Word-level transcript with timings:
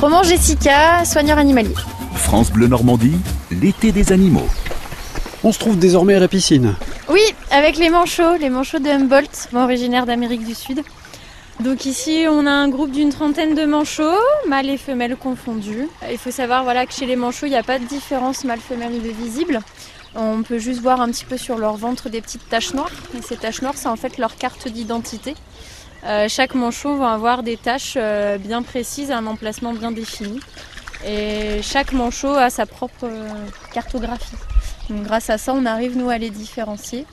Roman 0.00 0.22
Jessica, 0.22 1.04
soigneur 1.04 1.36
animalier. 1.36 1.74
France 2.14 2.50
Bleu 2.50 2.68
Normandie, 2.68 3.18
l'été 3.50 3.92
des 3.92 4.12
animaux. 4.12 4.48
On 5.44 5.52
se 5.52 5.58
trouve 5.58 5.78
désormais 5.78 6.14
à 6.14 6.18
la 6.18 6.26
piscine. 6.26 6.74
Oui, 7.10 7.20
avec 7.50 7.76
les 7.76 7.90
manchots, 7.90 8.36
les 8.40 8.48
manchots 8.48 8.78
de 8.78 8.88
Humboldt, 8.88 9.50
originaires 9.54 10.06
d'Amérique 10.06 10.46
du 10.46 10.54
Sud. 10.54 10.82
Donc 11.62 11.84
ici, 11.84 12.24
on 12.30 12.46
a 12.46 12.50
un 12.50 12.68
groupe 12.70 12.92
d'une 12.92 13.10
trentaine 13.10 13.54
de 13.54 13.66
manchots, 13.66 14.16
mâles 14.48 14.70
et 14.70 14.78
femelles 14.78 15.16
confondus. 15.16 15.86
Il 16.10 16.16
faut 16.16 16.30
savoir 16.30 16.64
voilà, 16.64 16.86
que 16.86 16.94
chez 16.94 17.04
les 17.04 17.16
manchots, 17.16 17.44
il 17.44 17.50
n'y 17.50 17.56
a 17.56 17.62
pas 17.62 17.78
de 17.78 17.84
différence 17.84 18.44
mâle-femelle 18.44 19.02
de 19.02 19.08
visible. 19.10 19.60
On 20.14 20.42
peut 20.42 20.58
juste 20.58 20.80
voir 20.80 21.02
un 21.02 21.08
petit 21.08 21.26
peu 21.26 21.36
sur 21.36 21.58
leur 21.58 21.76
ventre 21.76 22.08
des 22.08 22.22
petites 22.22 22.48
taches 22.48 22.72
noires. 22.72 22.90
Et 23.18 23.20
ces 23.20 23.36
taches 23.36 23.60
noires, 23.60 23.74
c'est 23.76 23.88
en 23.88 23.96
fait 23.96 24.16
leur 24.16 24.36
carte 24.36 24.66
d'identité. 24.66 25.34
Euh, 26.06 26.28
chaque 26.28 26.54
manchot 26.54 26.96
va 26.96 27.12
avoir 27.12 27.42
des 27.42 27.56
taches 27.56 27.94
euh, 27.96 28.38
bien 28.38 28.62
précises, 28.62 29.10
un 29.10 29.26
emplacement 29.26 29.72
bien 29.72 29.92
défini. 29.92 30.40
Et 31.06 31.60
chaque 31.62 31.92
manchot 31.92 32.34
a 32.34 32.50
sa 32.50 32.66
propre 32.66 33.04
euh, 33.04 33.28
cartographie. 33.72 34.36
Donc, 34.88 35.04
grâce 35.04 35.30
à 35.30 35.38
ça, 35.38 35.52
on 35.54 35.66
arrive 35.66 35.96
nous 35.96 36.10
à 36.10 36.18
les 36.18 36.30
différencier 36.30 37.06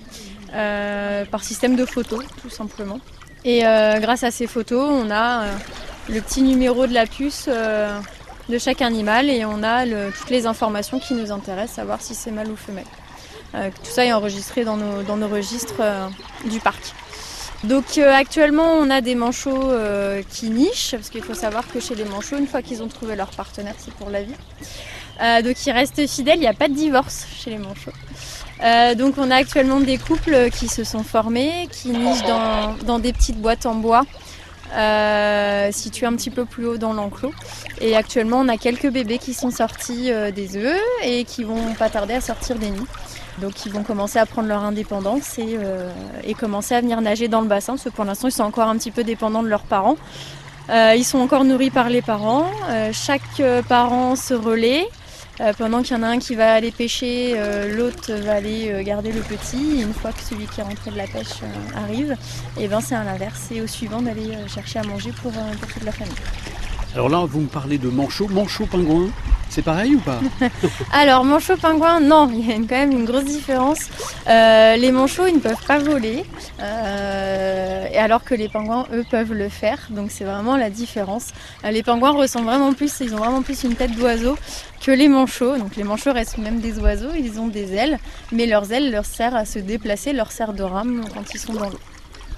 par 1.30 1.44
système 1.44 1.76
de 1.76 1.86
photos, 1.86 2.24
tout 2.42 2.50
simplement. 2.50 3.00
Et 3.46 3.60
grâce 4.00 4.24
à 4.24 4.32
ces 4.32 4.48
photos, 4.48 4.90
on 4.90 5.12
a 5.12 5.46
le 6.10 6.22
petit 6.22 6.42
numéro 6.42 6.88
de 6.88 6.94
la 6.94 7.06
puce 7.06 7.48
de 7.48 8.58
chaque 8.58 8.82
animal 8.82 9.30
et 9.30 9.46
on 9.46 9.62
a 9.62 9.86
toutes 9.86 10.32
les 10.32 10.48
informations 10.48 11.00
qui 11.00 11.14
nous 11.14 11.32
intéressent, 11.32 11.76
savoir 11.76 12.02
si 12.02 12.16
c'est 12.16 12.32
mâle 12.32 12.50
ou 12.50 12.56
femelle. 12.56 12.86
tout 13.54 13.92
ça 13.92 14.06
est 14.06 14.14
enregistré 14.14 14.64
dans 14.64 14.78
nos 14.78 15.28
registres 15.28 15.84
du 16.50 16.60
parc. 16.60 16.96
Donc 17.64 17.98
euh, 17.98 18.14
actuellement 18.14 18.74
on 18.74 18.90
a 18.90 19.02
des 19.02 19.16
manchots 19.16 19.72
euh, 19.72 20.22
qui 20.30 20.50
nichent, 20.50 20.92
parce 20.92 21.10
qu'il 21.10 21.24
faut 21.24 21.34
savoir 21.34 21.68
que 21.68 21.80
chez 21.80 21.96
les 21.96 22.06
manchots, 22.06 22.38
une 22.38 22.48
fois 22.48 22.62
qu'ils 22.62 22.84
ont 22.84 22.88
trouvé 22.88 23.16
leur 23.16 23.32
partenaire, 23.32 23.74
c'est 23.78 23.94
pour 23.94 24.10
la 24.10 24.22
vie. 24.22 24.36
Euh, 25.22 25.42
donc 25.42 25.66
ils 25.66 25.72
restent 25.72 26.08
fidèles, 26.08 26.38
il 26.38 26.42
n'y 26.42 26.48
a 26.48 26.54
pas 26.54 26.68
de 26.68 26.76
divorce 26.76 27.26
chez 27.36 27.50
les 27.50 27.58
manchots. 27.58 27.92
donc 28.96 29.16
on 29.18 29.32
a 29.32 29.36
actuellement 29.36 29.80
des 29.80 29.98
couples 29.98 30.52
qui 30.52 30.68
se 30.68 30.84
sont 30.84 31.04
formés, 31.04 31.68
qui 31.72 31.90
nichent 31.90 32.26
dans, 32.86 33.00
des 33.00 33.14
petites 33.14 33.42
boîtes 33.42 33.66
en 33.66 33.76
bois. 33.76 34.04
Situées 35.72 36.06
un 36.06 36.16
petit 36.16 36.30
peu 36.30 36.46
plus 36.46 36.68
haut 36.68 36.78
dans 36.78 36.94
l'enclos. 36.94 37.34
Et 37.82 37.96
actuellement, 37.96 38.40
on 38.40 38.48
a 38.48 38.58
quelques 38.58 38.90
bébés 38.90 39.18
qui 39.18 39.34
sont 39.34 39.52
sortis 39.52 40.12
des 40.36 40.58
œufs 40.58 40.82
et 41.04 41.24
qui 41.24 41.44
vont 41.44 41.74
pas 41.74 41.90
tarder 41.90 42.14
à 42.14 42.22
sortir 42.22 42.58
des 42.58 42.70
nids. 42.70 42.88
Donc 43.40 43.66
ils 43.66 43.72
vont 43.72 43.84
commencer 43.84 44.20
à 44.20 44.26
prendre 44.26 44.48
leur 44.48 44.64
indépendance 44.64 45.36
euh, 45.40 45.92
et, 46.24 46.34
commencer 46.34 46.74
à 46.74 46.82
venir 46.82 47.02
nager 47.02 47.28
dans 47.28 47.42
le 47.42 47.48
bassin, 47.48 47.74
parce 47.74 47.84
que 47.84 47.90
pour 47.90 48.06
l'instant 48.06 48.28
ils 48.28 48.32
sont 48.32 48.44
encore 48.44 48.68
un 48.68 48.78
petit 48.78 48.92
peu 48.92 49.04
dépendants 49.04 49.44
de 49.44 49.48
leurs 49.48 49.64
parents. 49.64 49.98
Euh, 50.70 50.96
ils 50.98 51.06
sont 51.06 51.20
encore 51.20 51.46
nourris 51.46 51.70
par 51.70 51.90
les 51.90 52.02
parents. 52.02 52.50
Euh, 52.70 52.90
chaque 52.92 53.42
parent 53.70 54.16
se 54.16 54.34
relaie. 54.34 54.86
Pendant 55.58 55.82
qu'il 55.82 55.96
y 55.96 56.00
en 56.00 56.04
a 56.04 56.08
un 56.08 56.20
qui 56.20 56.36
va 56.36 56.54
aller 56.54 56.72
pêcher, 56.72 57.36
l'autre 57.76 58.14
va 58.14 58.34
aller 58.34 58.84
garder 58.84 59.12
le 59.12 59.22
petit. 59.22 59.80
Et 59.80 59.82
une 59.82 59.94
fois 59.94 60.12
que 60.12 60.22
celui 60.22 60.46
qui 60.46 60.62
est 60.62 60.64
rentré 60.64 60.92
de 60.92 60.98
la 60.98 61.08
pêche 61.08 61.42
arrive, 61.76 62.12
et 62.58 62.64
eh 62.64 62.68
ben 62.68 62.82
c'est 62.82 62.96
à 62.96 63.04
l'inverse. 63.04 63.46
C'est 63.48 63.62
au 63.62 63.68
suivant 63.68 64.02
d'aller 64.02 64.36
chercher 64.48 64.80
à 64.80 64.84
manger 64.84 65.12
pour, 65.22 65.32
pour 65.32 65.74
toute 65.74 65.84
la 65.84 65.92
famille. 65.92 66.14
Alors 66.94 67.10
là, 67.10 67.26
vous 67.30 67.42
me 67.42 67.48
parlez 67.48 67.78
de 67.78 67.90
manchot, 67.90 68.28
manchot 68.28 68.66
pingouin. 68.66 69.10
C'est 69.50 69.62
pareil 69.62 69.96
ou 69.96 70.00
pas 70.00 70.20
Alors, 70.92 71.24
manchot 71.24 71.58
pingouin, 71.58 72.00
non, 72.00 72.30
il 72.32 72.48
y 72.48 72.52
a 72.52 72.56
quand 72.56 72.70
même 72.70 72.92
une 72.92 73.06
grosse 73.06 73.26
différence. 73.26 73.80
Euh, 74.28 74.76
les 74.76 74.92
manchots, 74.92 75.28
ils 75.28 75.36
ne 75.36 75.40
peuvent 75.40 75.66
pas 75.66 75.80
voler, 75.80 76.26
euh, 76.62 77.88
alors 77.98 78.24
que 78.24 78.36
les 78.36 78.50
pingouins, 78.50 78.86
eux, 78.94 79.04
peuvent 79.10 79.34
le 79.34 79.50
faire. 79.50 79.88
Donc, 79.90 80.12
c'est 80.12 80.26
vraiment 80.26 80.58
la 80.58 80.70
différence. 80.70 81.30
Euh, 81.64 81.72
les 81.72 81.84
pingouins 81.84 82.12
ressemblent 82.12 82.48
vraiment 82.48 82.74
plus, 82.74 82.92
ils 83.00 83.14
ont 83.14 83.18
vraiment 83.18 83.42
plus 83.42 83.64
une 83.64 83.76
tête 83.76 83.96
d'oiseau 83.96 84.38
que 84.82 84.92
les 84.92 85.08
manchots. 85.08 85.58
Donc, 85.58 85.76
les 85.76 85.84
manchots 85.84 86.14
restent 86.14 86.38
même 86.38 86.60
des 86.60 86.80
oiseaux, 86.80 87.12
ils 87.18 87.40
ont 87.40 87.48
des 87.48 87.74
ailes, 87.74 88.00
mais 88.32 88.46
leurs 88.46 88.72
ailes 88.72 88.92
leur 88.92 89.06
servent 89.06 89.36
à 89.36 89.46
se 89.46 89.60
déplacer, 89.60 90.14
leur 90.14 90.32
servent 90.32 90.56
de 90.56 90.64
rame 90.64 91.04
quand 91.14 91.34
ils 91.34 91.40
sont 91.40 91.54
dans 91.54 91.70
l'eau. 91.70 91.80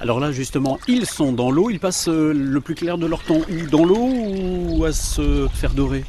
Alors 0.01 0.21
là, 0.21 0.31
justement, 0.31 0.79
ils 0.87 1.05
sont 1.05 1.33
dans 1.33 1.51
l'eau, 1.51 1.69
ils 1.69 1.79
passent 1.79 2.07
le 2.07 2.61
plus 2.61 2.75
clair 2.75 2.97
de 2.97 3.05
leur 3.05 3.21
temps 3.21 3.41
dans 3.69 3.83
l'eau 3.83 4.09
ou 4.09 4.85
à 4.85 4.93
se 4.93 5.49
faire 5.53 5.73
dorer? 5.73 6.05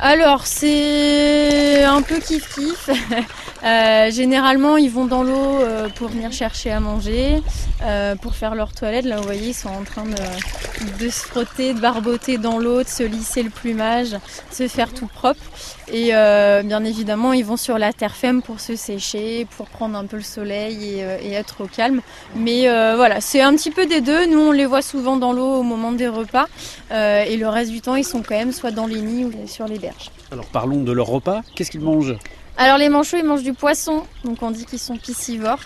Alors 0.00 0.46
c'est 0.46 1.84
un 1.84 2.02
peu 2.02 2.18
kiff 2.18 2.54
kiff. 2.54 2.90
Euh, 3.64 4.10
généralement 4.10 4.76
ils 4.76 4.90
vont 4.90 5.06
dans 5.06 5.22
l'eau 5.22 5.62
euh, 5.62 5.88
pour 5.88 6.08
venir 6.08 6.32
chercher 6.32 6.70
à 6.70 6.80
manger, 6.80 7.42
euh, 7.82 8.14
pour 8.14 8.34
faire 8.34 8.54
leur 8.54 8.72
toilette. 8.72 9.06
Là 9.06 9.16
vous 9.16 9.22
voyez 9.22 9.48
ils 9.48 9.54
sont 9.54 9.70
en 9.70 9.84
train 9.84 10.04
de, 10.04 11.08
se 11.08 11.26
frotter, 11.26 11.72
de 11.72 11.80
barboter 11.80 12.36
dans 12.36 12.58
l'eau, 12.58 12.82
de 12.82 12.88
se 12.88 13.02
lisser 13.02 13.42
le 13.42 13.48
plumage, 13.48 14.16
se 14.50 14.68
faire 14.68 14.92
tout 14.92 15.06
propre. 15.06 15.40
Et 15.88 16.10
bien 16.10 16.84
évidemment 16.84 17.32
ils 17.32 17.44
vont 17.44 17.56
sur 17.56 17.78
la 17.78 17.92
terre 17.92 18.14
ferme 18.14 18.42
pour 18.42 18.60
se 18.60 18.76
sécher, 18.76 19.46
pour 19.56 19.68
prendre 19.68 19.96
un 19.96 20.04
peu 20.04 20.16
le 20.16 20.22
soleil 20.22 21.00
et, 21.22 21.32
être 21.32 21.62
au 21.62 21.66
calme. 21.66 22.00
Mais 22.36 22.66
voilà 22.96 23.22
c'est 23.22 23.40
un 23.40 23.54
petit 23.54 23.70
peu 23.70 23.86
des 23.86 24.02
deux. 24.02 24.26
Nous 24.26 24.40
on 24.40 24.52
les 24.52 24.66
voit 24.66 24.82
souvent 24.82 25.16
dans 25.16 25.32
l'eau 25.32 25.54
au 25.54 25.62
moment 25.62 25.92
des 25.92 26.08
repas 26.08 26.46
et 26.90 27.36
le 27.36 27.48
reste 27.48 27.70
du 27.70 27.80
temps 27.80 27.96
ils 27.96 28.04
sont 28.04 28.22
quand 28.22 28.36
même 28.36 28.52
soit 28.52 28.72
dans 28.72 28.86
les 28.86 29.00
nids 29.00 29.24
ou 29.24 29.32
sur 29.46 29.63
les 29.66 29.78
berges. 29.78 30.10
Alors 30.32 30.46
parlons 30.46 30.82
de 30.82 30.92
leur 30.92 31.06
repas. 31.06 31.42
Qu'est-ce 31.54 31.70
qu'ils 31.70 31.80
mangent 31.80 32.16
Alors 32.56 32.78
les 32.78 32.88
manchots, 32.88 33.16
ils 33.16 33.24
mangent 33.24 33.42
du 33.42 33.54
poisson, 33.54 34.04
donc 34.24 34.42
on 34.42 34.50
dit 34.50 34.64
qu'ils 34.64 34.78
sont 34.78 34.96
piscivores. 34.96 35.62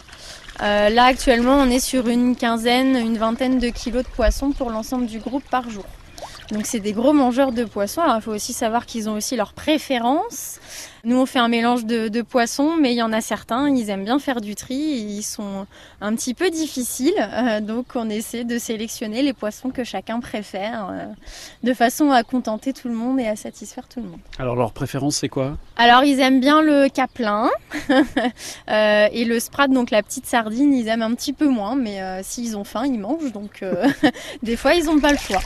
Euh, 0.60 0.88
là 0.88 1.04
actuellement, 1.04 1.54
on 1.54 1.70
est 1.70 1.81
sur 1.81 2.09
une 2.09 2.34
quinzaine, 2.34 2.97
une 2.97 3.19
vingtaine 3.19 3.59
de 3.59 3.69
kilos 3.69 4.04
de 4.04 4.09
poisson 4.09 4.50
pour 4.50 4.70
l'ensemble 4.70 5.06
du 5.06 5.19
groupe 5.20 5.44
par 5.50 5.70
jour. 5.70 5.84
Donc 6.50 6.64
c'est 6.64 6.81
des 6.81 6.92
gros 6.92 7.12
mangeurs 7.12 7.53
de 7.53 7.64
poissons. 7.64 8.00
Alors 8.00 8.16
il 8.16 8.22
faut 8.22 8.34
aussi 8.34 8.53
savoir 8.53 8.86
qu'ils 8.86 9.09
ont 9.09 9.14
aussi 9.14 9.36
leurs 9.36 9.53
préférences. 9.53 10.60
Nous 11.04 11.16
on 11.16 11.26
fait 11.26 11.38
un 11.38 11.48
mélange 11.48 11.84
de, 11.84 12.22
poissons, 12.22 12.76
mais 12.78 12.92
il 12.92 12.97
y 12.97 13.03
en 13.03 13.12
a 13.12 13.20
certains, 13.20 13.70
ils 13.70 13.88
aiment 13.91 14.04
bien 14.04 14.19
faire 14.19 14.41
du 14.41 14.54
tri. 14.54 14.75
Ils 14.75 15.22
sont 15.22 15.66
un 16.00 16.14
petit 16.14 16.34
peu 16.34 16.50
difficiles, 16.50 17.14
euh, 17.19 17.60
donc 17.60 17.86
on 17.94 18.10
essaie 18.10 18.44
de 18.44 18.59
sélectionner 18.59 19.22
les 19.22 19.32
poissons 19.32 19.70
que 19.70 19.84
chacun 19.84 20.20
préfère, 20.20 20.88
euh, 20.91 21.06
de 21.62 21.72
façon 21.72 22.10
à 22.10 22.22
contenter 22.25 22.72
tout 22.72 22.88
le 22.88 22.94
monde 22.94 23.20
et 23.20 23.26
à 23.26 23.36
satisfaire 23.36 23.86
tout 23.88 24.00
le 24.00 24.09
monde. 24.09 24.20
Alors 24.38 24.56
leur 24.56 24.72
préférence 24.72 25.16
c'est 25.16 25.28
quoi? 25.28 25.56
Alors 25.76 26.03
ils 26.03 26.19
aiment 26.20 26.41
bien 26.41 26.62
le 26.62 26.88
caplin 26.88 27.48
euh, 27.91 29.09
et 29.12 29.25
le 29.25 29.38
sprat, 29.38 29.69
donc 29.69 29.91
la 29.91 30.03
petite 30.03 30.26
sardine, 30.26 30.75
ils 30.75 30.88
aiment 30.88 31.03
un 31.03 31.15
petit 31.15 31.32
peu 31.32 31.48
moins, 31.48 31.76
mais 31.76 32.22
s'ils 32.22 32.56
ont 32.56 32.65
faim, 32.65 32.84
ils 32.86 32.98
mangent. 32.98 33.32
Donc 33.32 33.65
des 34.42 34.56
fois 34.56 34.75
ils 34.75 34.86
n'ont 34.86 35.00
pas 35.00 35.12
le 35.12 35.19
choix. 35.19 35.41